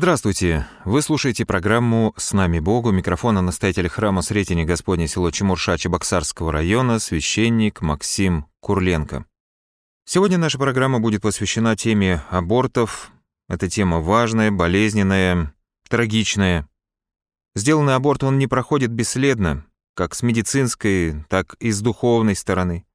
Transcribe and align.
Здравствуйте! 0.00 0.66
Вы 0.86 1.02
слушаете 1.02 1.44
программу 1.44 2.14
«С 2.16 2.32
нами 2.32 2.58
Богу». 2.58 2.90
Микрофона 2.90 3.42
настоятель 3.42 3.86
храма 3.86 4.22
Сретения 4.22 4.64
Господня 4.64 5.06
село 5.06 5.30
Чемурша 5.30 5.76
Чебоксарского 5.76 6.52
района, 6.52 6.98
священник 6.98 7.82
Максим 7.82 8.46
Курленко. 8.60 9.26
Сегодня 10.06 10.38
наша 10.38 10.56
программа 10.56 11.00
будет 11.00 11.20
посвящена 11.20 11.76
теме 11.76 12.22
абортов. 12.30 13.12
Эта 13.46 13.68
тема 13.68 14.00
важная, 14.00 14.50
болезненная, 14.50 15.52
трагичная. 15.86 16.66
Сделанный 17.54 17.94
аборт, 17.94 18.24
он 18.24 18.38
не 18.38 18.46
проходит 18.46 18.90
бесследно, 18.90 19.66
как 19.94 20.14
с 20.14 20.22
медицинской, 20.22 21.26
так 21.28 21.56
и 21.60 21.70
с 21.70 21.82
духовной 21.82 22.36
стороны. 22.36 22.86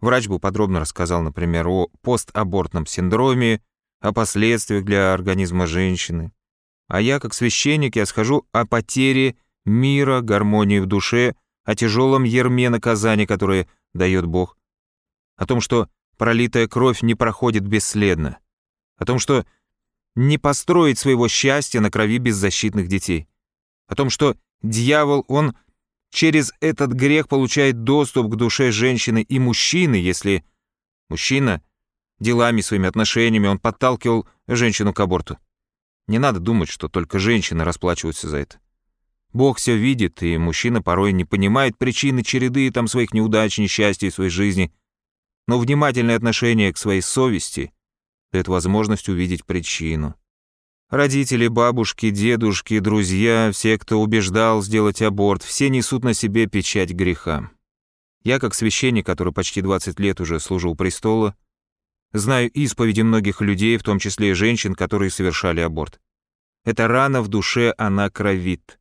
Врач 0.00 0.28
бы 0.28 0.38
подробно 0.38 0.78
рассказал, 0.78 1.20
например, 1.20 1.66
о 1.66 1.88
постабортном 2.00 2.86
синдроме, 2.86 3.60
о 4.00 4.12
последствиях 4.12 4.84
для 4.84 5.12
организма 5.12 5.66
женщины. 5.66 6.32
А 6.88 7.00
я, 7.00 7.20
как 7.20 7.34
священник, 7.34 7.96
я 7.96 8.06
схожу 8.06 8.46
о 8.52 8.64
потере 8.64 9.36
мира, 9.64 10.20
гармонии 10.20 10.78
в 10.78 10.86
душе, 10.86 11.34
о 11.64 11.74
тяжелом 11.74 12.24
ерме 12.24 12.70
наказания, 12.70 13.26
которое 13.26 13.68
дает 13.92 14.26
Бог. 14.26 14.56
О 15.36 15.46
том, 15.46 15.60
что 15.60 15.88
пролитая 16.16 16.66
кровь 16.66 17.02
не 17.02 17.14
проходит 17.14 17.66
бесследно. 17.66 18.38
О 18.96 19.04
том, 19.04 19.18
что 19.18 19.44
не 20.14 20.38
построить 20.38 20.98
своего 20.98 21.28
счастья 21.28 21.80
на 21.80 21.90
крови 21.90 22.18
беззащитных 22.18 22.88
детей. 22.88 23.28
О 23.86 23.94
том, 23.94 24.10
что 24.10 24.36
дьявол, 24.62 25.24
он 25.28 25.54
через 26.10 26.52
этот 26.60 26.92
грех 26.92 27.28
получает 27.28 27.84
доступ 27.84 28.32
к 28.32 28.36
душе 28.36 28.72
женщины 28.72 29.22
и 29.22 29.38
мужчины, 29.38 29.94
если 29.94 30.44
мужчина 31.08 31.62
делами, 32.20 32.60
своими 32.60 32.88
отношениями 32.88 33.46
он 33.46 33.58
подталкивал 33.58 34.26
женщину 34.46 34.92
к 34.92 35.00
аборту. 35.00 35.38
Не 36.06 36.18
надо 36.18 36.40
думать, 36.40 36.68
что 36.68 36.88
только 36.88 37.18
женщины 37.18 37.64
расплачиваются 37.64 38.28
за 38.28 38.38
это. 38.38 38.58
Бог 39.32 39.58
все 39.58 39.76
видит, 39.76 40.22
и 40.22 40.38
мужчина 40.38 40.82
порой 40.82 41.12
не 41.12 41.24
понимает 41.24 41.76
причины 41.76 42.22
череды 42.22 42.70
там 42.70 42.88
своих 42.88 43.12
неудач, 43.12 43.58
несчастий 43.58 44.08
в 44.08 44.14
своей 44.14 44.30
жизни. 44.30 44.72
Но 45.46 45.58
внимательное 45.58 46.16
отношение 46.16 46.72
к 46.72 46.78
своей 46.78 47.02
совести 47.02 47.72
дает 48.32 48.48
возможность 48.48 49.08
увидеть 49.08 49.44
причину. 49.44 50.14
Родители, 50.90 51.48
бабушки, 51.48 52.08
дедушки, 52.08 52.78
друзья, 52.78 53.50
все, 53.52 53.78
кто 53.78 54.00
убеждал 54.00 54.62
сделать 54.62 55.02
аборт, 55.02 55.42
все 55.42 55.68
несут 55.68 56.02
на 56.02 56.14
себе 56.14 56.46
печать 56.46 56.92
греха. 56.92 57.50
Я, 58.24 58.38
как 58.38 58.54
священник, 58.54 59.04
который 59.04 59.34
почти 59.34 59.60
20 59.60 60.00
лет 60.00 60.20
уже 60.22 60.40
служил 60.40 60.74
престола, 60.74 61.36
Знаю 62.12 62.50
исповеди 62.50 63.02
многих 63.02 63.42
людей, 63.42 63.76
в 63.76 63.82
том 63.82 63.98
числе 63.98 64.30
и 64.30 64.34
женщин, 64.34 64.74
которые 64.74 65.10
совершали 65.10 65.60
аборт. 65.60 66.00
Эта 66.64 66.88
рана 66.88 67.20
в 67.20 67.28
душе, 67.28 67.74
она 67.76 68.08
кровит. 68.08 68.80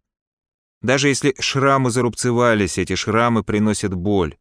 Даже 0.82 1.10
если 1.10 1.36
шрамы 1.40 1.90
зарубцевались, 1.90 2.78
эти 2.78 2.96
шрамы 2.96 3.44
приносят 3.44 3.94
боль. 3.94 4.38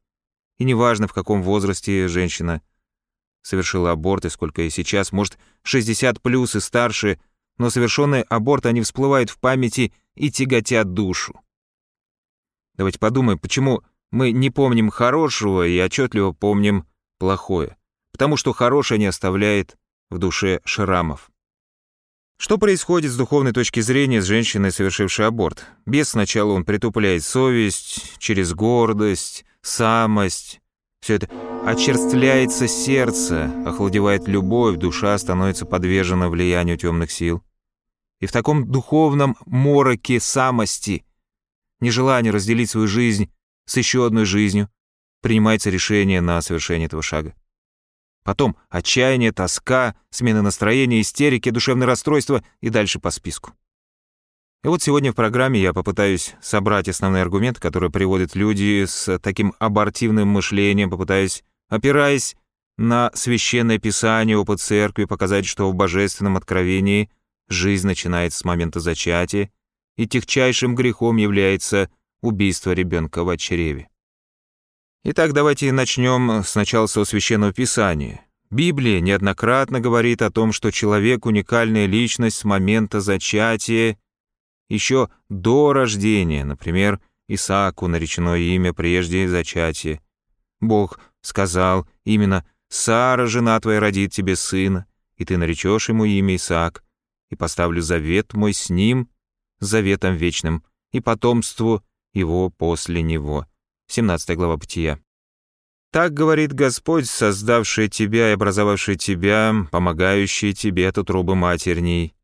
И 0.58 0.64
неважно, 0.64 1.08
в 1.08 1.12
каком 1.12 1.42
возрасте 1.42 2.06
женщина 2.06 2.62
совершила 3.42 3.90
аборт, 3.90 4.24
и 4.24 4.30
сколько 4.30 4.62
ей 4.62 4.70
сейчас, 4.70 5.10
может, 5.10 5.36
60 5.62 6.22
плюс 6.22 6.54
и 6.54 6.60
старше, 6.60 7.18
но 7.58 7.70
совершенный 7.70 8.22
аборт, 8.22 8.66
они 8.66 8.82
всплывают 8.82 9.30
в 9.30 9.38
памяти 9.38 9.92
и 10.14 10.30
тяготят 10.30 10.92
душу. 10.92 11.40
Давайте 12.74 12.98
подумаем, 12.98 13.38
почему 13.38 13.82
мы 14.12 14.30
не 14.30 14.50
помним 14.50 14.90
хорошего 14.90 15.66
и 15.66 15.80
отчетливо 15.80 16.32
помним 16.32 16.86
плохое 17.18 17.76
потому 18.16 18.38
что 18.38 18.54
хорошее 18.54 18.98
не 18.98 19.04
оставляет 19.04 19.76
в 20.08 20.16
душе 20.16 20.62
шрамов. 20.64 21.30
Что 22.38 22.56
происходит 22.56 23.12
с 23.12 23.16
духовной 23.16 23.52
точки 23.52 23.80
зрения 23.80 24.22
с 24.22 24.24
женщиной, 24.24 24.72
совершившей 24.72 25.26
аборт? 25.26 25.66
Без 25.84 26.08
сначала 26.08 26.52
он 26.52 26.64
притупляет 26.64 27.22
совесть, 27.24 28.18
через 28.18 28.54
гордость, 28.54 29.44
самость. 29.60 30.62
Все 31.00 31.16
это 31.16 31.28
очерствляется 31.66 32.66
сердце, 32.66 33.52
охладевает 33.66 34.26
любовь, 34.28 34.78
душа 34.78 35.18
становится 35.18 35.66
подвержена 35.66 36.30
влиянию 36.30 36.78
темных 36.78 37.10
сил. 37.10 37.42
И 38.20 38.24
в 38.24 38.32
таком 38.32 38.72
духовном 38.72 39.36
мороке 39.44 40.20
самости, 40.20 41.04
нежелание 41.80 42.32
разделить 42.32 42.70
свою 42.70 42.86
жизнь 42.86 43.30
с 43.66 43.76
еще 43.76 44.06
одной 44.06 44.24
жизнью, 44.24 44.70
принимается 45.20 45.68
решение 45.68 46.22
на 46.22 46.40
совершение 46.40 46.86
этого 46.86 47.02
шага. 47.02 47.34
Потом 48.26 48.56
отчаяние, 48.70 49.30
тоска, 49.30 49.94
смена 50.10 50.42
настроения, 50.42 51.00
истерики, 51.00 51.50
душевное 51.50 51.86
расстройство 51.86 52.42
и 52.60 52.70
дальше 52.70 52.98
по 52.98 53.12
списку. 53.12 53.52
И 54.64 54.68
вот 54.68 54.82
сегодня 54.82 55.12
в 55.12 55.14
программе 55.14 55.60
я 55.62 55.72
попытаюсь 55.72 56.34
собрать 56.42 56.88
основные 56.88 57.22
аргументы, 57.22 57.60
которые 57.60 57.92
приводят 57.92 58.34
люди 58.34 58.84
с 58.84 59.20
таким 59.20 59.54
абортивным 59.60 60.26
мышлением, 60.26 60.90
попытаюсь, 60.90 61.44
опираясь 61.68 62.34
на 62.76 63.12
священное 63.14 63.78
писание, 63.78 64.36
опыт 64.36 64.60
церкви, 64.60 65.04
показать, 65.04 65.46
что 65.46 65.70
в 65.70 65.76
божественном 65.76 66.36
откровении 66.36 67.08
жизнь 67.48 67.86
начинается 67.86 68.40
с 68.40 68.44
момента 68.44 68.80
зачатия, 68.80 69.52
и 69.96 70.08
техчайшим 70.08 70.74
грехом 70.74 71.16
является 71.16 71.88
убийство 72.22 72.72
ребенка 72.72 73.22
в 73.22 73.36
чреве. 73.36 73.88
Итак, 75.08 75.32
давайте 75.32 75.70
начнем 75.70 76.42
сначала 76.42 76.88
со 76.88 77.04
Священного 77.04 77.52
Писания. 77.52 78.26
Библия 78.50 78.98
неоднократно 78.98 79.78
говорит 79.78 80.20
о 80.20 80.32
том, 80.32 80.50
что 80.50 80.72
человек— 80.72 81.26
уникальная 81.26 81.86
личность 81.86 82.38
с 82.38 82.44
момента 82.44 83.00
зачатия, 83.00 83.98
еще 84.68 85.08
до 85.28 85.72
рождения, 85.72 86.44
например, 86.44 87.00
Исааку 87.28 87.86
наречено 87.86 88.34
имя 88.34 88.72
прежде 88.72 89.28
зачатия. 89.28 90.00
Бог 90.60 90.98
сказал 91.20 91.86
именно 92.02 92.44
«Сара, 92.68 93.26
жена 93.26 93.60
твоя, 93.60 93.78
родит 93.78 94.10
тебе 94.10 94.34
сына, 94.34 94.86
и 95.18 95.24
ты 95.24 95.36
наречешь 95.36 95.88
ему 95.88 96.04
имя 96.04 96.34
Исаак, 96.34 96.82
и 97.30 97.36
поставлю 97.36 97.80
завет 97.80 98.34
мой 98.34 98.52
с 98.52 98.70
ним, 98.70 99.08
заветом 99.60 100.16
вечным, 100.16 100.64
и 100.90 100.98
потомству 100.98 101.84
его 102.12 102.50
после 102.50 103.02
него». 103.02 103.46
17 103.88 104.36
глава 104.36 104.56
Бытия. 104.56 104.98
Так 105.92 106.12
говорит 106.12 106.52
Господь, 106.52 107.08
создавший 107.08 107.88
тебя 107.88 108.30
и 108.30 108.34
образовавший 108.34 108.96
тебя, 108.96 109.54
помогающий 109.70 110.52
тебе 110.52 110.88
от 110.88 110.98
утробы 110.98 111.34
матерней. 111.34 112.14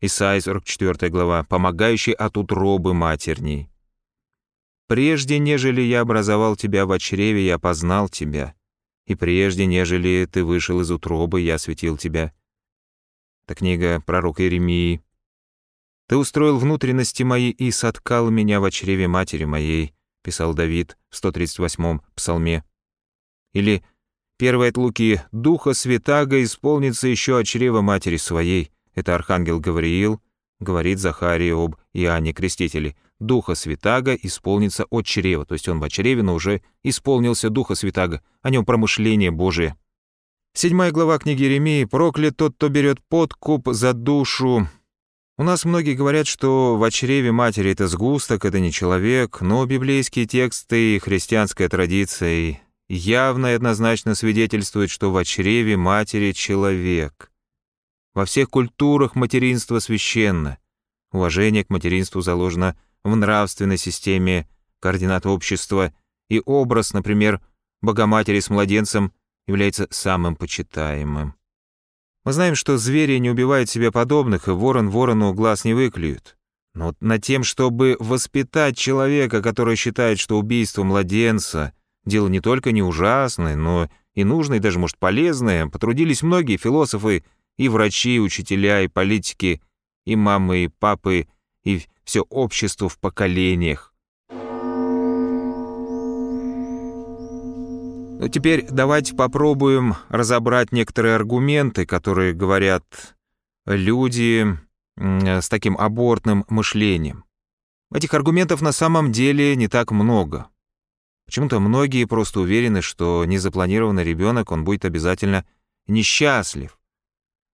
Исайя 0.00 0.40
44 0.40 1.10
глава, 1.10 1.44
помогающий 1.44 2.12
от 2.12 2.36
утробы 2.36 2.94
матерней. 2.94 3.68
Прежде, 4.88 5.38
нежели 5.38 5.80
я 5.80 6.00
образовал 6.00 6.56
тебя 6.56 6.86
в 6.86 6.98
чреве, 6.98 7.44
я 7.46 7.58
познал 7.58 8.08
тебя, 8.08 8.54
и 9.06 9.14
прежде, 9.14 9.66
нежели 9.66 10.28
ты 10.30 10.44
вышел 10.44 10.80
из 10.80 10.90
утробы, 10.90 11.40
я 11.40 11.56
осветил 11.56 11.96
тебя. 11.96 12.32
Это 13.44 13.54
книга 13.54 14.00
пророка 14.00 14.42
Иеремии. 14.42 15.02
Ты 16.08 16.16
устроил 16.16 16.58
внутренности 16.58 17.22
мои 17.22 17.50
и 17.50 17.70
соткал 17.70 18.30
меня 18.30 18.60
в 18.60 18.70
чреве 18.70 19.08
матери 19.08 19.44
моей, 19.44 19.94
писал 20.22 20.54
Давид 20.54 20.96
в 21.10 21.22
138-м 21.22 22.02
псалме. 22.14 22.64
Или 23.52 23.82
первое 24.38 24.70
от 24.70 24.76
Луки 24.76 25.20
«Духа 25.32 25.74
Святаго 25.74 26.42
исполнится 26.42 27.08
еще 27.08 27.38
от 27.38 27.46
чрева 27.46 27.80
матери 27.80 28.16
своей». 28.16 28.70
Это 28.94 29.14
архангел 29.14 29.60
Гавриил 29.60 30.20
говорит 30.62 30.98
Захарии 30.98 31.50
об 31.50 31.76
Иоанне 31.92 32.32
Крестителе. 32.32 32.96
Духа 33.18 33.54
Святаго 33.54 34.14
исполнится 34.14 34.84
от 34.90 35.06
чрева, 35.06 35.44
то 35.44 35.54
есть 35.54 35.68
он 35.68 35.80
в 35.80 35.88
чреве, 35.88 36.22
но 36.22 36.34
уже 36.34 36.62
исполнился 36.82 37.50
Духа 37.50 37.74
Святаго, 37.74 38.22
о 38.40 38.50
нем 38.50 38.64
промышление 38.64 39.30
Божие. 39.30 39.76
Седьмая 40.54 40.90
глава 40.90 41.18
книги 41.18 41.44
Еремии 41.44 41.84
«Проклят 41.84 42.36
тот, 42.36 42.54
кто 42.54 42.68
берет 42.68 42.98
подкуп 43.08 43.68
за 43.70 43.92
душу». 43.92 44.68
У 45.38 45.44
нас 45.44 45.64
многие 45.64 45.94
говорят, 45.94 46.26
что 46.26 46.76
в 46.76 46.90
чреве 46.90 47.32
матери 47.32 47.72
это 47.72 47.88
сгусток, 47.88 48.44
это 48.44 48.60
не 48.60 48.70
человек, 48.70 49.40
но 49.40 49.64
библейские 49.64 50.26
тексты 50.26 50.96
и 50.96 50.98
христианская 50.98 51.68
традиция 51.68 52.60
явно 52.88 53.46
и 53.46 53.54
однозначно 53.54 54.14
свидетельствует, 54.14 54.90
что 54.90 55.10
в 55.10 55.24
чреве 55.24 55.76
матери 55.76 56.32
человек. 56.32 57.30
Во 58.14 58.26
всех 58.26 58.50
культурах 58.50 59.14
материнство 59.14 59.78
священно. 59.78 60.58
Уважение 61.12 61.64
к 61.64 61.70
материнству 61.70 62.20
заложено 62.20 62.76
в 63.02 63.16
нравственной 63.16 63.78
системе 63.78 64.46
координат 64.80 65.24
общества, 65.24 65.94
и 66.28 66.42
образ, 66.44 66.92
например, 66.92 67.40
Богоматери 67.82 68.38
с 68.38 68.48
младенцем 68.48 69.12
является 69.46 69.88
самым 69.90 70.36
почитаемым. 70.36 71.34
Мы 72.24 72.32
знаем, 72.32 72.54
что 72.54 72.76
звери 72.78 73.18
не 73.18 73.30
убивают 73.30 73.68
себе 73.68 73.90
подобных, 73.90 74.48
и 74.48 74.52
ворон 74.52 74.90
ворону 74.90 75.32
глаз 75.34 75.64
не 75.64 75.74
выклюют. 75.74 76.36
Но 76.74 76.94
над 77.00 77.22
тем, 77.22 77.44
чтобы 77.44 77.96
воспитать 77.98 78.76
человека, 78.76 79.42
который 79.42 79.76
считает, 79.76 80.18
что 80.18 80.38
убийство 80.38 80.82
младенца— 80.84 81.72
Дело 82.04 82.28
не 82.28 82.40
только 82.40 82.72
не 82.72 82.82
ужасное, 82.82 83.56
но 83.56 83.88
и 84.14 84.24
нужное, 84.24 84.58
и 84.58 84.60
даже, 84.60 84.78
может, 84.78 84.98
полезное. 84.98 85.68
Потрудились 85.68 86.22
многие 86.22 86.56
философы, 86.56 87.24
и 87.56 87.68
врачи, 87.68 88.16
и 88.16 88.20
учителя, 88.20 88.82
и 88.82 88.88
политики, 88.88 89.62
И 90.04 90.16
мамы, 90.16 90.64
и 90.64 90.68
папы, 90.68 91.28
и 91.62 91.82
все 92.04 92.22
общество 92.22 92.88
в 92.88 92.98
поколениях. 92.98 93.91
Ну, 98.22 98.28
теперь 98.28 98.64
давайте 98.70 99.16
попробуем 99.16 99.96
разобрать 100.08 100.70
некоторые 100.70 101.16
аргументы, 101.16 101.84
которые 101.84 102.34
говорят 102.34 103.16
люди 103.66 104.46
с 104.96 105.48
таким 105.48 105.76
абортным 105.76 106.44
мышлением. 106.48 107.24
Этих 107.92 108.14
аргументов 108.14 108.60
на 108.62 108.70
самом 108.70 109.10
деле 109.10 109.56
не 109.56 109.66
так 109.66 109.90
много. 109.90 110.46
Почему-то 111.26 111.58
многие 111.58 112.04
просто 112.04 112.38
уверены, 112.38 112.80
что 112.80 113.24
незапланированный 113.24 114.04
ребенок, 114.04 114.52
он 114.52 114.62
будет 114.62 114.84
обязательно 114.84 115.44
несчастлив. 115.88 116.78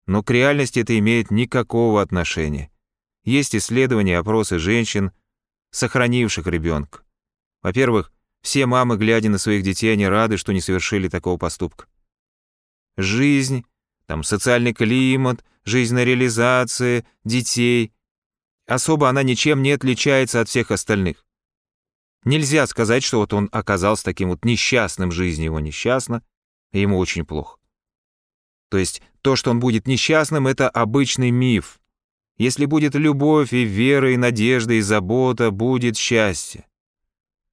Но 0.06 0.23
к 0.23 0.31
реальности 0.31 0.81
это 0.81 0.99
имеет 0.99 1.31
никакого 1.31 2.03
отношения. 2.03 2.70
Есть 3.25 3.56
исследования, 3.56 4.19
опросы 4.19 4.59
женщин, 4.59 5.12
сохранивших 5.70 6.47
ребенка. 6.47 7.00
Во-первых, 7.62 8.12
все 8.48 8.64
мамы, 8.64 8.96
глядя 8.96 9.28
на 9.28 9.36
своих 9.36 9.62
детей, 9.62 9.92
они 9.92 10.08
рады, 10.08 10.38
что 10.38 10.54
не 10.54 10.62
совершили 10.62 11.08
такого 11.08 11.36
поступка. 11.36 11.84
Жизнь, 12.96 13.66
там 14.06 14.22
социальный 14.22 14.72
климат, 14.72 15.44
жизненная 15.66 16.04
реализация 16.04 17.04
детей. 17.24 17.92
Особо 18.66 19.10
она 19.10 19.22
ничем 19.22 19.62
не 19.62 19.72
отличается 19.72 20.40
от 20.40 20.48
всех 20.48 20.70
остальных. 20.70 21.26
Нельзя 22.24 22.66
сказать, 22.66 23.02
что 23.04 23.18
вот 23.18 23.34
он 23.34 23.50
оказался 23.52 24.04
таким 24.04 24.30
вот 24.30 24.46
несчастным, 24.46 25.12
жизнь 25.12 25.44
его 25.44 25.60
несчастна, 25.60 26.22
и 26.72 26.80
ему 26.80 26.96
очень 26.96 27.26
плохо. 27.26 27.58
То 28.70 28.78
есть 28.78 29.02
то, 29.20 29.36
что 29.36 29.50
он 29.50 29.60
будет 29.60 29.86
несчастным, 29.86 30.46
это 30.46 30.70
обычный 30.70 31.30
миф. 31.30 31.80
Если 32.38 32.64
будет 32.64 32.94
любовь 32.94 33.52
и 33.52 33.64
вера, 33.64 34.14
и 34.14 34.16
надежда, 34.16 34.72
и 34.72 34.80
забота, 34.80 35.50
будет 35.50 35.98
счастье. 35.98 36.66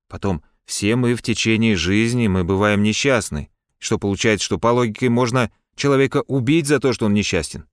Потом, 0.08 0.42
все 0.66 0.96
мы 0.96 1.16
в 1.16 1.22
течение 1.22 1.76
жизни, 1.76 2.28
мы 2.28 2.44
бываем 2.44 2.84
несчастны, 2.84 3.50
что 3.78 4.00
получается, 4.00 4.46
что 4.46 4.58
по 4.58 4.68
логике 4.68 5.10
можно 5.10 5.52
человека 5.76 6.24
убить 6.28 6.68
за 6.68 6.80
то, 6.80 6.94
что 6.94 7.06
он 7.06 7.14
несчастен. 7.14 7.66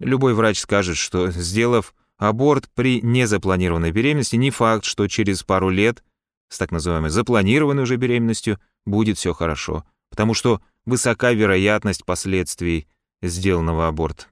Любой 0.00 0.34
врач 0.34 0.58
скажет, 0.58 0.96
что, 0.96 1.30
сделав 1.30 1.94
аборт 2.16 2.68
при 2.74 3.00
незапланированной 3.02 3.92
беременности, 3.92 4.36
не 4.36 4.50
факт, 4.50 4.84
что 4.84 5.06
через 5.08 5.42
пару 5.42 5.68
лет 5.68 6.02
с 6.48 6.58
так 6.58 6.70
называемой 6.70 7.10
запланированной 7.10 7.82
уже 7.82 7.96
беременностью 7.96 8.60
будет 8.84 9.18
все 9.18 9.32
хорошо, 9.32 9.84
потому 10.10 10.34
что 10.34 10.62
высока 10.84 11.32
вероятность 11.32 12.04
последствий 12.04 12.86
сделанного 13.22 13.88
аборта. 13.88 14.26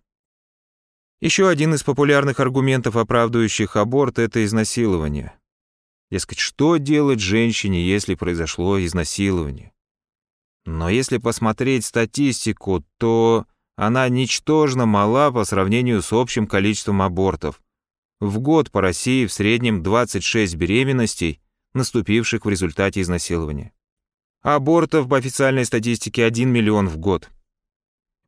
Еще 1.20 1.48
один 1.48 1.74
из 1.74 1.82
популярных 1.82 2.40
аргументов, 2.40 2.96
оправдывающих 2.96 3.76
аборт, 3.76 4.18
это 4.18 4.44
изнасилование. 4.44 5.32
Дескать, 6.12 6.40
что 6.40 6.76
делать 6.76 7.20
женщине, 7.20 7.88
если 7.88 8.14
произошло 8.14 8.78
изнасилование? 8.84 9.72
Но 10.66 10.90
если 10.90 11.16
посмотреть 11.16 11.86
статистику, 11.86 12.84
то 12.98 13.46
она 13.76 14.06
ничтожно 14.10 14.84
мала 14.84 15.30
по 15.30 15.46
сравнению 15.46 16.02
с 16.02 16.12
общим 16.12 16.46
количеством 16.46 17.00
абортов. 17.00 17.62
В 18.20 18.40
год 18.40 18.70
по 18.70 18.82
России 18.82 19.24
в 19.24 19.32
среднем 19.32 19.82
26 19.82 20.54
беременностей, 20.54 21.40
наступивших 21.72 22.44
в 22.44 22.48
результате 22.50 23.00
изнасилования. 23.00 23.72
Абортов 24.42 25.08
по 25.08 25.16
официальной 25.16 25.64
статистике 25.64 26.26
1 26.26 26.46
миллион 26.46 26.90
в 26.90 26.98
год. 26.98 27.30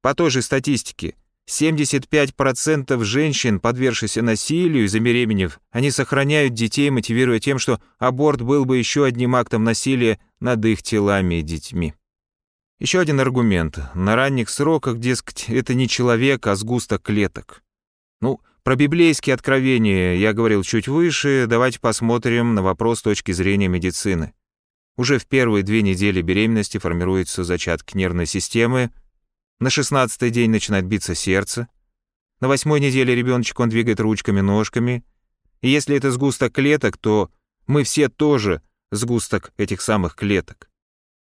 По 0.00 0.14
той 0.14 0.30
же 0.30 0.40
статистике, 0.40 1.16
75% 1.48 3.02
женщин, 3.04 3.60
подвергшихся 3.60 4.22
насилию 4.22 4.84
и 4.84 4.88
забеременев, 4.88 5.60
они 5.70 5.90
сохраняют 5.90 6.54
детей, 6.54 6.90
мотивируя 6.90 7.38
тем, 7.38 7.58
что 7.58 7.80
аборт 7.98 8.40
был 8.40 8.64
бы 8.64 8.78
еще 8.78 9.04
одним 9.04 9.36
актом 9.36 9.64
насилия 9.64 10.18
над 10.40 10.64
их 10.64 10.82
телами 10.82 11.40
и 11.40 11.42
детьми. 11.42 11.94
Еще 12.78 12.98
один 12.98 13.20
аргумент. 13.20 13.78
На 13.94 14.16
ранних 14.16 14.50
сроках, 14.50 14.98
дескать, 14.98 15.46
это 15.48 15.74
не 15.74 15.88
человек, 15.88 16.46
а 16.46 16.54
сгусток 16.54 17.02
клеток. 17.02 17.62
Ну, 18.20 18.40
про 18.62 18.76
библейские 18.76 19.34
откровения 19.34 20.14
я 20.14 20.32
говорил 20.32 20.62
чуть 20.62 20.88
выше, 20.88 21.44
давайте 21.46 21.78
посмотрим 21.78 22.54
на 22.54 22.62
вопрос 22.62 23.00
с 23.00 23.02
точки 23.02 23.32
зрения 23.32 23.68
медицины. 23.68 24.32
Уже 24.96 25.18
в 25.18 25.26
первые 25.26 25.62
две 25.62 25.82
недели 25.82 26.22
беременности 26.22 26.78
формируются 26.78 27.44
зачатки 27.44 27.96
нервной 27.96 28.26
системы, 28.26 28.90
на 29.60 29.70
шестнадцатый 29.70 30.30
день 30.30 30.50
начинает 30.50 30.86
биться 30.86 31.14
сердце, 31.14 31.68
на 32.40 32.48
восьмой 32.48 32.80
неделе 32.80 33.14
ребеночек 33.14 33.58
он 33.60 33.68
двигает 33.68 34.00
ручками, 34.00 34.40
ножками, 34.40 35.04
и 35.60 35.68
если 35.68 35.96
это 35.96 36.10
сгусток 36.10 36.52
клеток, 36.52 36.98
то 36.98 37.30
мы 37.66 37.84
все 37.84 38.08
тоже 38.08 38.60
сгусток 38.90 39.52
этих 39.56 39.80
самых 39.80 40.14
клеток. 40.14 40.68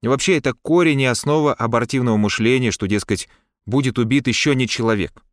И 0.02 0.08
вообще 0.08 0.36
это 0.36 0.52
корень 0.52 1.00
и 1.00 1.06
основа 1.06 1.54
абортивного 1.54 2.16
мышления, 2.16 2.70
что, 2.70 2.86
дескать, 2.86 3.28
будет 3.64 3.98
убит 3.98 4.28
еще 4.28 4.54
не 4.54 4.68
человек. 4.68 5.24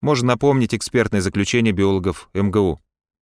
Можно 0.00 0.28
напомнить 0.28 0.74
экспертное 0.74 1.20
заключение 1.20 1.72
биологов 1.72 2.28
МГУ. 2.34 2.80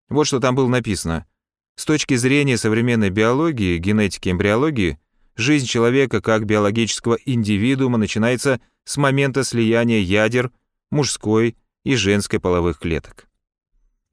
Вот 0.10 0.26
что 0.26 0.40
там 0.40 0.56
было 0.56 0.68
написано. 0.68 1.28
С 1.76 1.86
точки 1.86 2.16
зрения 2.16 2.58
современной 2.58 3.10
биологии, 3.10 3.78
генетики, 3.78 4.30
эмбриологии, 4.30 5.00
жизнь 5.40 5.66
человека 5.66 6.22
как 6.22 6.46
биологического 6.46 7.18
индивидуума 7.26 7.98
начинается 7.98 8.62
с 8.84 8.98
момента 8.98 9.44
слияния 9.44 10.00
ядер 10.00 10.52
мужской 10.92 11.58
и 11.84 11.96
женской 11.96 12.40
половых 12.40 12.80
клеток 12.80 13.30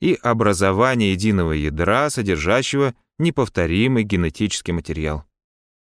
и 0.01 0.19
образования 0.23 1.13
единого 1.13 1.53
ядра, 1.53 2.11
содержащего 2.11 2.95
неповторимый 3.19 4.05
генетический 4.05 4.73
материал. 4.73 5.25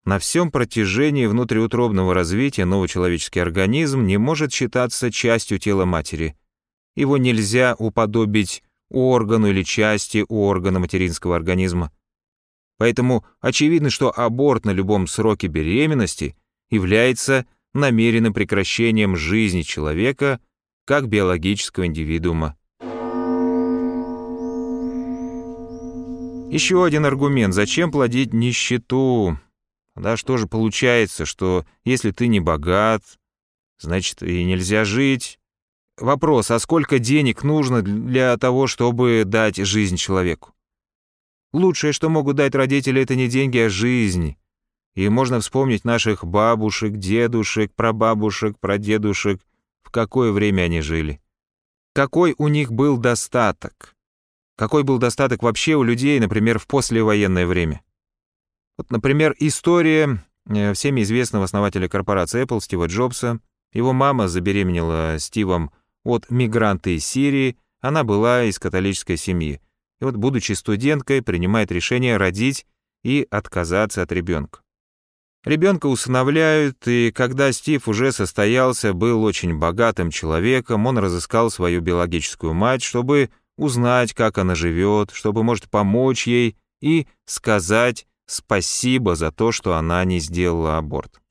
На 0.05 0.19
всем 0.19 0.50
протяжении 0.50 1.26
внутриутробного 1.26 2.12
развития 2.12 2.64
новый 2.64 2.88
человеческий 2.88 3.38
организм 3.38 4.05
не 4.05 4.19
может 4.19 4.52
считаться 4.52 5.12
частью 5.12 5.61
тела 5.61 5.84
матери. 5.84 6.37
Его 6.96 7.19
нельзя 7.19 7.76
уподобить 7.79 8.64
органу 8.90 9.49
или 9.49 9.62
части 9.62 10.24
органа 10.29 10.81
материнского 10.81 11.36
организма. 11.36 11.93
Поэтому 12.82 13.24
очевидно, 13.41 13.91
что 13.91 14.10
аборт 14.10 14.65
на 14.65 14.72
любом 14.72 15.06
сроке 15.06 15.46
беременности 15.46 16.34
является 16.69 17.46
намеренным 17.74 18.34
прекращением 18.34 19.15
жизни 19.15 19.62
человека 19.62 20.41
как 20.84 21.06
биологического 21.06 21.86
индивидуума. 21.86 22.56
Еще 26.51 26.84
один 26.84 27.06
аргумент. 27.06 27.55
Зачем 27.55 27.93
плодить 27.93 28.32
нищету? 28.34 29.39
Да 29.94 30.17
что 30.17 30.36
же 30.36 30.48
получается, 30.48 31.24
что 31.24 31.65
если 31.84 32.10
ты 32.10 32.27
не 32.27 32.41
богат, 32.41 33.05
значит 33.79 34.24
и 34.24 34.43
нельзя 34.43 34.84
жить? 34.84 35.39
Вопрос, 35.98 36.51
а 36.51 36.58
сколько 36.58 36.98
денег 36.98 37.44
нужно 37.44 37.82
для 37.82 38.36
того, 38.39 38.67
чтобы 38.67 39.22
дать 39.24 39.58
жизнь 39.58 39.94
человеку? 39.94 40.53
Лучшее, 41.52 41.92
что 41.92 42.08
могут 42.08 42.36
дать 42.36 42.54
родители, 42.54 43.02
это 43.02 43.14
не 43.14 43.28
деньги, 43.28 43.58
а 43.58 43.68
жизнь. 43.68 44.36
И 44.94 45.08
можно 45.08 45.40
вспомнить 45.40 45.84
наших 45.84 46.24
бабушек, 46.24 46.96
дедушек, 46.96 47.72
прабабушек, 47.74 48.58
прадедушек, 48.58 49.40
в 49.82 49.90
какое 49.90 50.32
время 50.32 50.62
они 50.62 50.80
жили. 50.80 51.20
Какой 51.94 52.34
у 52.38 52.48
них 52.48 52.72
был 52.72 52.96
достаток? 52.96 53.94
Какой 54.56 54.82
был 54.82 54.98
достаток 54.98 55.42
вообще 55.42 55.74
у 55.74 55.82
людей, 55.82 56.20
например, 56.20 56.58
в 56.58 56.66
послевоенное 56.66 57.46
время? 57.46 57.82
Вот, 58.78 58.90
например, 58.90 59.34
история 59.38 60.22
э, 60.46 60.72
всеми 60.72 61.02
известного 61.02 61.44
основателя 61.44 61.88
корпорации 61.88 62.44
Apple 62.44 62.60
Стива 62.60 62.86
Джобса. 62.86 63.40
Его 63.72 63.92
мама 63.92 64.28
забеременела 64.28 65.18
Стивом 65.18 65.70
от 66.04 66.30
мигранта 66.30 66.90
из 66.90 67.06
Сирии, 67.06 67.56
она 67.80 68.04
была 68.04 68.44
из 68.44 68.58
католической 68.58 69.16
семьи. 69.16 69.60
И 70.02 70.04
вот, 70.04 70.16
будучи 70.16 70.50
студенткой, 70.50 71.22
принимает 71.22 71.70
решение 71.70 72.16
родить 72.16 72.66
и 73.04 73.24
отказаться 73.30 74.02
от 74.02 74.10
ребенка. 74.10 74.58
Ребенка 75.44 75.86
усыновляют, 75.86 76.88
и 76.88 77.12
когда 77.12 77.52
Стив 77.52 77.86
уже 77.86 78.10
состоялся, 78.10 78.94
был 78.94 79.22
очень 79.22 79.56
богатым 79.56 80.10
человеком, 80.10 80.88
он 80.88 80.98
разыскал 80.98 81.52
свою 81.52 81.80
биологическую 81.82 82.52
мать, 82.52 82.82
чтобы 82.82 83.30
узнать, 83.56 84.12
как 84.12 84.38
она 84.38 84.56
живет, 84.56 85.12
чтобы, 85.12 85.44
может, 85.44 85.70
помочь 85.70 86.26
ей 86.26 86.56
и 86.80 87.06
сказать 87.24 88.08
спасибо 88.26 89.14
за 89.14 89.30
то, 89.30 89.52
что 89.52 89.76
она 89.76 90.04
не 90.04 90.18
сделала 90.18 90.78
аборт. 90.78 91.22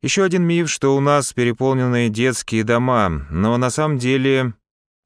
Еще 0.00 0.24
один 0.24 0.44
миф, 0.44 0.70
что 0.70 0.96
у 0.96 1.00
нас 1.00 1.30
переполненные 1.34 2.08
детские 2.08 2.64
дома, 2.64 3.10
но 3.30 3.58
на 3.58 3.68
самом 3.68 3.98
деле 3.98 4.54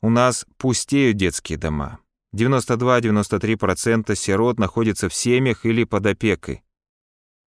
у 0.02 0.08
нас 0.08 0.46
пустеют 0.56 1.16
детские 1.16 1.58
дома. 1.58 1.98
92-93% 2.34 4.14
сирот 4.14 4.58
находятся 4.58 5.08
в 5.08 5.14
семьях 5.14 5.64
или 5.64 5.84
под 5.84 6.06
опекой. 6.06 6.62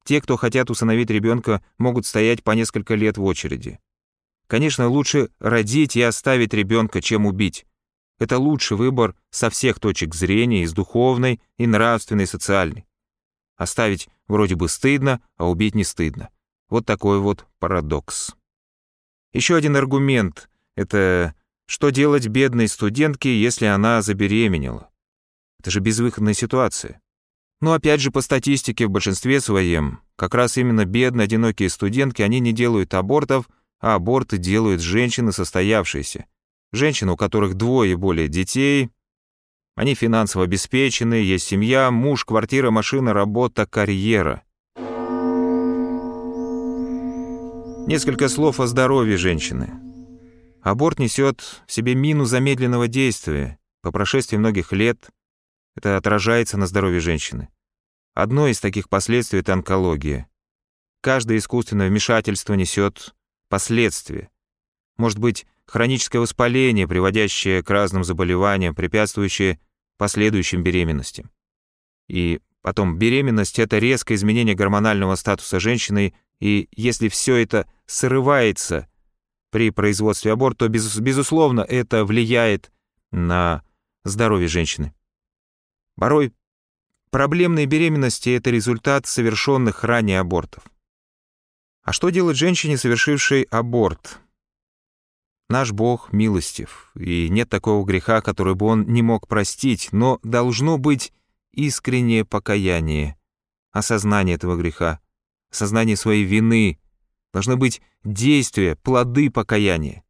Те, 0.06 0.22
кто 0.22 0.38
хотят 0.38 0.70
усыновить 0.70 1.10
ребенка, 1.10 1.64
могут 1.78 2.06
стоять 2.06 2.44
по 2.44 2.52
несколько 2.52 2.96
лет 2.96 3.18
в 3.18 3.24
очереди. 3.24 3.80
Конечно, 4.48 4.88
лучше 4.88 5.30
родить 5.40 5.98
и 5.98 6.02
оставить 6.02 6.54
ребенка, 6.54 7.02
чем 7.02 7.26
убить. 7.26 7.66
Это 8.18 8.40
лучший 8.40 8.78
выбор 8.78 9.16
со 9.30 9.50
всех 9.50 9.80
точек 9.80 10.16
зрения, 10.16 10.64
из 10.64 10.74
духовной, 10.74 11.42
и 11.58 11.68
нравственной, 11.68 12.24
и 12.24 12.28
социальной. 12.28 12.88
Оставить 13.58 14.08
вроде 14.28 14.56
бы 14.56 14.70
стыдно, 14.70 15.22
а 15.36 15.50
убить 15.50 15.76
не 15.76 15.84
стыдно. 15.84 16.30
Вот 16.70 16.86
такой 16.86 17.20
вот 17.20 17.46
парадокс. 17.60 18.36
Еще 19.34 19.56
один 19.56 19.76
аргумент— 19.76 20.50
это 20.76 21.36
что 21.68 21.90
делать 21.90 22.28
бедной 22.28 22.68
студентке, 22.68 23.40
если 23.40 23.66
она 23.66 24.02
забеременела? 24.02 24.90
Это 25.60 25.70
же 25.70 25.82
безвыходная 25.82 26.34
ситуация. 26.34 27.02
Но 27.60 27.74
опять 27.74 28.00
же, 28.00 28.10
по 28.10 28.22
статистике, 28.22 28.88
в 28.88 28.92
большинстве 28.92 29.42
своем, 29.42 30.00
как 30.16 30.34
раз 30.34 30.58
именно 30.58 30.86
бедные, 30.86 31.26
одинокие 31.26 31.70
студентки, 31.70 32.22
они 32.22 32.40
не 32.40 32.54
делают 32.54 32.94
абортов, 32.94 33.50
а 33.80 33.96
аборты 33.96 34.38
делают 34.38 34.82
женщины 34.82 35.32
состоявшиеся. 35.32 36.26
Женщины, 36.72 37.12
у 37.12 37.18
которых 37.18 37.56
двое 37.56 37.94
и 37.94 37.96
более 37.96 38.28
детей, 38.28 38.90
они 39.76 39.94
финансово 39.94 40.46
обеспечены, 40.46 41.16
есть 41.16 41.46
семья, 41.46 41.92
муж, 41.92 42.26
квартира, 42.26 42.72
машина, 42.72 43.14
работа, 43.14 43.66
карьера. 43.66 44.44
Несколько 47.88 48.28
слов 48.30 48.60
о 48.60 48.68
здоровье 48.68 49.18
женщины. 49.18 49.87
Аборт 50.68 51.00
несет 51.00 51.64
в 51.66 51.72
себе 51.72 51.96
мину 51.96 52.26
замедленного 52.26 52.90
действия. 52.90 53.58
По 53.82 53.94
прошествии 53.94 54.36
многих 54.36 54.74
лет 54.74 55.12
это 55.78 55.96
отражается 55.96 56.58
на 56.58 56.68
здоровье 56.68 57.00
женщины. 57.00 57.48
Одно 58.14 58.48
из 58.50 58.60
таких 58.60 58.90
последствий— 58.90 59.40
это 59.42 59.54
онкология. 59.54 60.28
Каждое 61.00 61.38
искусственное 61.38 61.88
вмешательство 61.88 62.54
несет 62.56 63.16
последствия. 63.48 64.30
Может 64.98 65.20
быть, 65.20 65.48
хроническое 65.68 66.20
воспаление, 66.22 66.86
приводящее 66.86 67.64
к 67.64 67.70
разным 67.70 68.04
заболеваниям, 68.04 68.76
препятствующее 68.76 69.62
последующим 69.98 70.64
беременностям. 70.64 71.32
И 72.10 72.42
потом 72.62 72.98
беременность— 72.98 73.58
это 73.60 73.78
резкое 73.78 74.16
изменение 74.16 74.54
гормонального 74.54 75.16
статуса 75.16 75.62
женщины, 75.62 76.14
и 76.42 76.68
если 76.74 77.08
все 77.08 77.38
это 77.38 77.70
срывается 77.86 78.90
при 79.58 79.72
производстве 79.72 80.34
без, 80.68 81.00
безусловно, 81.00 81.62
это 81.62 82.06
влияет 82.06 82.72
на 83.10 83.64
здоровье 84.06 84.48
женщины. 84.48 84.94
Порой 85.96 86.32
проблемные 87.10 87.66
беременности— 87.66 88.30
это 88.38 88.52
результат 88.52 89.08
совершенных 89.08 89.84
ранее 89.84 90.20
абортов. 90.20 90.64
А 91.82 91.92
что 91.92 92.12
делать 92.12 92.38
женщине, 92.38 92.78
совершившей 92.78 93.48
аборт? 93.50 94.20
Наш 95.50 95.72
Бог 95.72 96.14
милостив, 96.14 96.92
и 96.94 97.28
нет 97.28 97.50
такого 97.50 97.84
греха, 97.84 98.22
который 98.22 98.54
бы 98.54 98.68
Он 98.68 98.86
не 98.86 99.02
мог 99.02 99.28
простить, 99.28 99.90
но 99.92 100.20
должно 100.22 100.78
быть 100.78 101.12
искреннее 101.52 102.26
покаяние, 102.26 103.18
осознание 103.72 104.36
этого 104.36 104.56
греха, 104.56 105.00
осознание 105.50 105.98
своей 105.98 106.26
вины, 106.26 106.78
должно 107.38 107.56
быть 107.56 107.84
действие, 108.04 108.76
плоды 108.76 109.30
покаяния. 109.30 110.04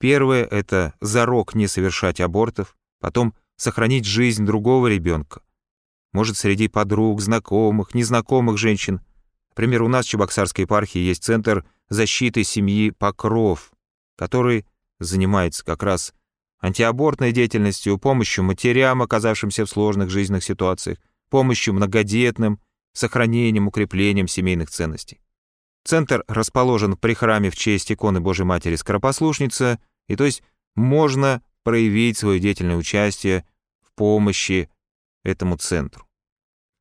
Первое— 0.00 0.44
это 0.50 0.94
зарок 1.02 1.54
не 1.54 1.66
совершать 1.66 2.22
абортов, 2.22 2.74
потом 3.00 3.34
сохранить 3.56 4.06
жизнь 4.06 4.46
другого 4.46 4.86
ребенка. 4.86 5.42
Может, 6.14 6.38
среди 6.38 6.68
подруг, 6.68 7.20
знакомых, 7.20 7.94
незнакомых 7.94 8.56
женщин. 8.56 9.02
Например, 9.50 9.82
у 9.82 9.88
нас 9.88 10.06
в 10.06 10.08
Чебоксарской 10.08 10.62
епархии 10.62 11.00
есть 11.00 11.22
Центр 11.22 11.66
защиты 11.90 12.44
семьи 12.44 12.92
«Покров», 12.92 13.70
который 14.16 14.64
занимается 15.00 15.66
как 15.66 15.82
раз 15.82 16.14
антиабортной 16.62 17.32
деятельностью, 17.32 17.98
помощью 17.98 18.42
матерям, 18.42 19.02
оказавшимся 19.02 19.66
в 19.66 19.70
сложных 19.70 20.08
жизненных 20.08 20.44
ситуациях, 20.44 20.96
помощью 21.28 21.74
многодетным, 21.74 22.58
сохранением, 22.94 23.68
укреплением 23.68 24.28
семейных 24.28 24.70
ценностей. 24.70 25.20
Центр 25.84 26.24
расположен 26.28 26.96
при 26.96 27.14
храме 27.14 27.50
в 27.50 27.56
честь 27.56 27.92
иконы 27.92 28.20
Божьей 28.20 28.46
Матери 28.46 28.76
Скоропослушница, 28.76 29.78
и 30.08 30.16
то 30.16 30.24
есть 30.24 30.42
можно 30.74 31.42
проявить 31.62 32.16
свое 32.16 32.40
деятельное 32.40 32.76
участие 32.76 33.44
в 33.82 33.92
помощи 33.94 34.70
этому 35.22 35.56
центру. 35.56 36.06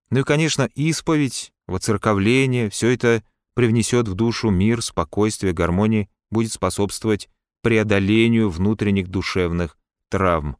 Ну 0.09 0.19
и, 0.19 0.23
конечно, 0.23 0.69
исповедь, 0.75 1.53
воцерковление, 1.67 2.69
все 2.69 2.89
это 2.89 3.23
привнесет 3.55 4.07
в 4.07 4.13
душу 4.13 4.49
мир, 4.49 4.81
спокойствие, 4.81 5.53
гармонии, 5.53 6.09
будет 6.31 6.53
способствовать 6.53 7.29
преодолению 7.61 8.49
внутренних 8.49 9.07
душевных 9.09 9.77
травм. 10.09 10.57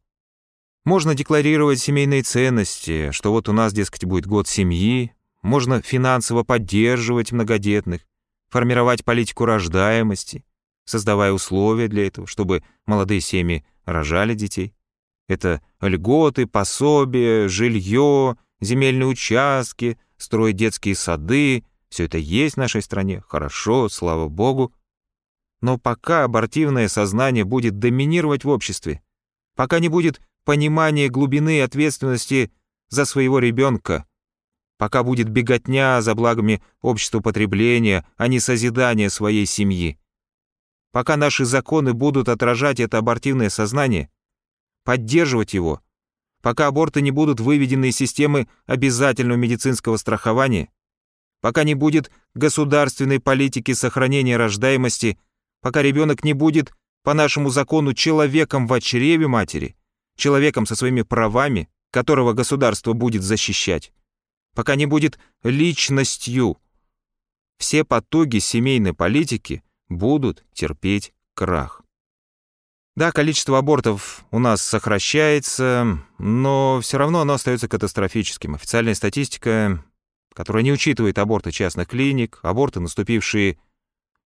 Можно 0.85 1.15
декларировать 1.15 1.79
семейные 1.79 2.23
ценности, 2.23 3.12
что 3.12 3.31
вот 3.31 3.47
у 3.47 3.53
нас, 3.53 3.73
дескать, 3.73 4.05
будет 4.05 4.25
год 4.25 4.47
семьи, 4.47 5.13
можно 5.41 5.81
финансово 5.81 6.43
поддерживать 6.43 7.31
многодетных, 7.31 8.01
формировать 8.53 9.03
политику 9.03 9.45
рождаемости, 9.45 10.45
создавая 10.86 11.31
условия 11.31 11.88
для 11.88 12.05
этого, 12.05 12.27
чтобы 12.27 12.63
молодые 12.86 13.19
семьи 13.19 13.65
рожали 13.83 14.36
детей. 14.36 14.75
Это 15.27 15.63
льготы, 15.81 16.45
пособия, 16.45 17.48
жилье, 17.48 18.38
земельные 18.62 19.07
участки, 19.07 19.98
строить 20.17 20.55
детские 20.55 20.93
сады. 20.93 21.65
Все 21.89 22.05
это 22.05 22.19
есть 22.19 22.53
в 22.53 22.60
нашей 22.60 22.83
стране. 22.83 23.24
Хорошо, 23.27 23.89
слава 23.89 24.29
богу. 24.29 24.72
Но 25.62 25.79
пока 25.79 26.25
абортивное 26.25 26.89
сознание 26.89 27.45
будет 27.45 27.79
доминировать 27.79 28.43
в 28.43 28.50
обществе, 28.50 29.01
пока 29.55 29.79
не 29.79 29.89
будет 29.89 30.22
понимания 30.45 31.10
глубины 31.10 31.63
ответственности 31.63 32.51
за 32.89 33.05
своего 33.05 33.39
ребенка, 33.39 34.05
пока 34.83 35.01
будет 35.01 35.29
беготня 35.29 36.01
за 36.01 36.13
благами 36.13 36.61
общества 36.81 37.21
потребления, 37.21 38.05
а 38.17 38.27
не 38.27 38.41
созидание 38.41 39.09
своей 39.09 39.45
семьи, 39.45 39.97
пока 40.91 41.15
наши 41.15 41.45
законы 41.45 41.93
будут 41.93 42.27
отражать 42.27 42.81
это 42.81 42.97
абортивное 42.97 43.49
сознание, 43.49 44.09
поддерживать 44.83 45.53
его, 45.53 45.79
пока 46.41 46.67
аборты 46.67 46.99
не 47.01 47.11
будут 47.11 47.39
выведены 47.39 47.91
из 47.91 47.95
системы 47.95 48.49
обязательного 48.65 49.37
медицинского 49.37 49.95
страхования, 49.95 50.67
пока 51.39 51.63
не 51.63 51.75
будет 51.75 52.11
государственной 52.33 53.21
политики 53.21 53.71
сохранения 53.71 54.35
рождаемости– 54.35 55.17
пока 55.61 55.81
ребенок 55.81 56.25
не 56.25 56.33
будет, 56.33 56.73
по 57.05 57.13
нашему 57.13 57.51
закону, 57.51 57.93
человеком 57.93 58.67
в 58.67 58.81
чреве 58.81 59.29
матери, 59.29 59.77
человеком 60.17 60.65
со 60.65 60.75
своими 60.75 61.03
правами, 61.03 61.69
которого 61.89 62.33
государство 62.33 62.91
будет 62.91 63.23
защищать, 63.23 63.93
пока 64.53 64.75
не 64.75 64.86
будет 64.86 65.19
личностью, 65.43 66.57
все 67.57 67.83
потуги 67.83 68.39
семейной 68.39 68.93
политики 68.93 69.63
будут 69.89 70.43
терпеть 70.53 71.13
крах. 71.33 71.81
Да, 72.95 73.12
количество 73.12 73.57
абортов 73.57 74.24
у 74.29 74.38
нас 74.38 74.62
сокращается, 74.62 76.00
но 76.19 76.79
все 76.81 76.98
равно 76.98 77.22
оно 77.22 77.33
остается 77.33 77.67
катастрофическим. 77.67 78.53
Официальная 78.53 78.93
статистика, 78.93 79.83
которая 80.33 80.63
не 80.63 80.72
учитывает 80.72 81.17
аборты 81.17 81.51
частных 81.51 81.88
клиник, 81.88 82.39
аборты, 82.43 82.79
наступившие 82.79 83.57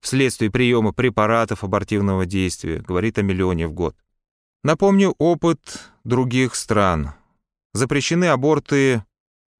вследствие 0.01 0.51
приема 0.51 0.91
препаратов 0.91 1.63
абортивного 1.63 2.25
действия, 2.25 2.79
говорит 2.79 3.17
о 3.17 3.21
миллионе 3.21 3.67
в 3.67 3.73
год. 3.73 3.95
Напомню 4.63 5.15
опыт 5.17 5.91
других 6.03 6.53
стран. 6.55 7.11
Запрещены 7.73 8.25
аборты 8.25 9.03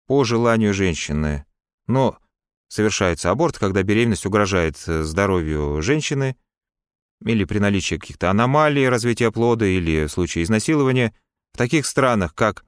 по 0.07 0.23
желанию 0.23 0.73
женщины, 0.73 1.45
но 1.85 2.17
совершается 2.69 3.29
аборт, 3.29 3.57
когда 3.57 3.83
беременность 3.83 4.25
угрожает 4.25 4.77
здоровью 4.77 5.81
женщины 5.81 6.35
или 7.23 7.45
при 7.45 7.59
наличии 7.59 7.95
каких-то 7.95 8.29
аномалий 8.29 8.89
развития 8.89 9.31
плода 9.31 9.65
или 9.65 10.05
в 10.05 10.11
случае 10.11 10.43
изнасилования. 10.43 11.13
В 11.53 11.57
таких 11.57 11.85
странах, 11.85 12.35
как 12.35 12.65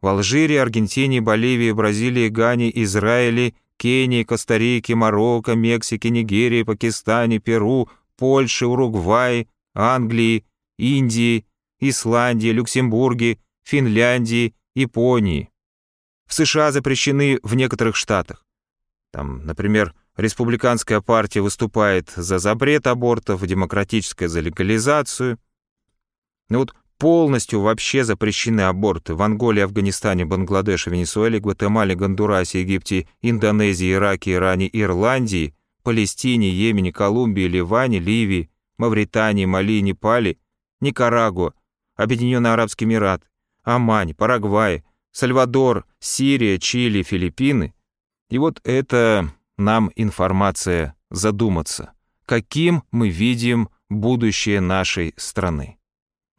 в 0.00 0.06
Алжире, 0.06 0.62
Аргентине, 0.62 1.20
Боливии, 1.20 1.72
Бразилии, 1.72 2.28
Гане, 2.28 2.70
Израиле 2.82 3.54
Кении, 3.76 4.24
Коста-Рике, 4.24 4.94
Марокко, 4.94 5.54
Мексике, 5.54 6.10
Нигерии, 6.10 6.64
Пакистане, 6.64 7.38
Перу, 7.38 7.88
Польше, 8.16 8.66
Уругвае, 8.66 9.48
Англии, 9.74 10.44
Индии, 10.76 11.46
Исландии, 11.80 12.48
Люксембурге, 12.48 13.38
Финляндии, 13.62 14.54
Японии. 14.74 15.49
В 16.30 16.34
США 16.34 16.70
запрещены 16.70 17.40
в 17.42 17.56
некоторых 17.56 17.96
штатах. 17.96 18.46
Там, 19.10 19.44
например, 19.44 19.94
республиканская 20.16 21.00
партия 21.00 21.40
выступает 21.40 22.10
за 22.14 22.38
запрет 22.38 22.86
абортов, 22.86 23.44
демократическая 23.44 24.28
за 24.28 24.38
легализацию. 24.38 25.40
Но 26.48 26.60
вот 26.60 26.72
Полностью 27.00 27.62
вообще 27.62 28.04
запрещены 28.04 28.60
аборты 28.60 29.14
в 29.14 29.22
Анголе, 29.22 29.64
Афганистане, 29.64 30.26
Бангладеше, 30.26 30.90
Венесуэле, 30.90 31.40
Гватемале, 31.40 31.94
Гондурасе, 31.94 32.60
Египте, 32.60 33.08
Индонезии, 33.22 33.94
Ираке, 33.94 34.34
Иране, 34.34 34.68
Ирландии, 34.70 35.54
Палестине, 35.82 36.50
Йемене, 36.50 36.92
Колумбии, 36.92 37.48
Ливане, 37.48 38.00
Ливии, 38.00 38.50
Мавритании, 38.76 39.46
Мали, 39.46 39.80
Непале, 39.80 40.36
Никарагуа, 40.82 41.54
Объединенные 41.96 42.52
Арабские 42.52 42.86
Эмираты, 42.86 43.24
Амань, 43.64 44.12
Парагвай, 44.12 44.84
Сальвадор, 45.12 45.84
Сирия, 45.98 46.58
Чили, 46.58 47.02
Филиппины. 47.02 47.74
И 48.30 48.38
вот 48.38 48.60
это 48.64 49.32
нам 49.58 49.90
информация 49.96 50.94
задуматься, 51.10 51.92
каким 52.26 52.84
мы 52.92 53.08
видим 53.08 53.68
будущее 53.88 54.60
нашей 54.60 55.14
страны. 55.16 55.78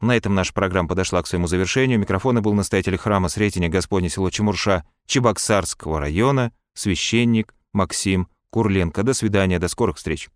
На 0.00 0.16
этом 0.16 0.34
наша 0.34 0.52
программа 0.52 0.88
подошла 0.88 1.22
к 1.22 1.28
своему 1.28 1.46
завершению. 1.46 2.00
Микрофон 2.00 2.42
был 2.42 2.54
настоятель 2.54 2.96
храма 2.96 3.28
Сретения 3.28 3.68
Господне 3.68 4.08
село 4.08 4.30
Чемурша 4.30 4.84
Чебоксарского 5.06 6.00
района, 6.00 6.52
священник 6.74 7.54
Максим 7.72 8.26
Курленко. 8.50 9.04
До 9.04 9.14
свидания, 9.14 9.60
до 9.60 9.68
скорых 9.68 9.98
встреч. 9.98 10.28